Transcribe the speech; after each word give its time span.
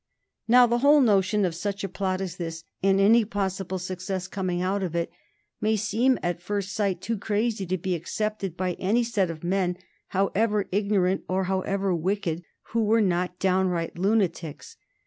Now 0.47 0.65
the 0.65 0.79
whole 0.79 0.99
notion 0.99 1.45
of 1.45 1.53
such 1.53 1.83
a 1.83 1.87
plot 1.87 2.21
as 2.21 2.37
this, 2.37 2.63
and 2.81 2.99
any 2.99 3.23
possible 3.23 3.77
success 3.77 4.27
coming 4.27 4.59
out 4.59 4.81
of 4.81 4.95
it, 4.95 5.11
may 5.61 5.75
seem, 5.75 6.17
at 6.23 6.41
first 6.41 6.71
sight, 6.71 7.01
too 7.01 7.19
crazy 7.19 7.67
to 7.67 7.77
be 7.77 7.93
accepted 7.93 8.57
by 8.57 8.73
any 8.79 9.03
set 9.03 9.29
of 9.29 9.43
men, 9.43 9.77
however 10.07 10.67
ignorant 10.71 11.23
or 11.29 11.43
however 11.43 11.93
wicked, 11.93 12.41
who 12.69 12.83
were 12.83 12.99
not 13.01 13.37
downright 13.37 13.99
lunatics. 13.99 14.75